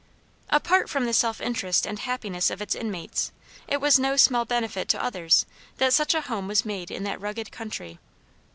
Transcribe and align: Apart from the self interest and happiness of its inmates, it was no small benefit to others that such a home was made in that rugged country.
Apart 0.49 0.89
from 0.89 1.05
the 1.05 1.13
self 1.13 1.39
interest 1.39 1.85
and 1.85 1.99
happiness 1.99 2.49
of 2.49 2.59
its 2.59 2.73
inmates, 2.73 3.31
it 3.67 3.79
was 3.79 3.99
no 3.99 4.15
small 4.17 4.45
benefit 4.45 4.89
to 4.89 4.99
others 5.03 5.45
that 5.77 5.93
such 5.93 6.15
a 6.15 6.21
home 6.21 6.47
was 6.47 6.65
made 6.65 6.89
in 6.89 7.03
that 7.03 7.21
rugged 7.21 7.51
country. 7.51 7.99